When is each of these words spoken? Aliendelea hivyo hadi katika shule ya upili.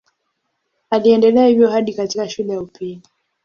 Aliendelea 0.89 1.47
hivyo 1.47 1.69
hadi 1.69 1.93
katika 1.93 2.29
shule 2.29 2.53
ya 2.53 2.61
upili. 2.61 3.01